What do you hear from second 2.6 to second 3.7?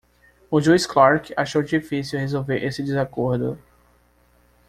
esse desacordo.